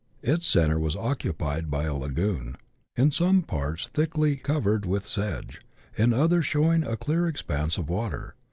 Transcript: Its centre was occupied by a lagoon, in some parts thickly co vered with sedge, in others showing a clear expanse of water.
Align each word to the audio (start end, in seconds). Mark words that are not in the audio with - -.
Its 0.23 0.47
centre 0.47 0.79
was 0.79 0.95
occupied 0.95 1.69
by 1.69 1.83
a 1.83 1.93
lagoon, 1.93 2.55
in 2.95 3.11
some 3.11 3.43
parts 3.43 3.87
thickly 3.89 4.35
co 4.35 4.59
vered 4.59 4.83
with 4.83 5.05
sedge, 5.05 5.61
in 5.95 6.11
others 6.11 6.43
showing 6.47 6.81
a 6.83 6.97
clear 6.97 7.27
expanse 7.27 7.77
of 7.77 7.87
water. 7.87 8.33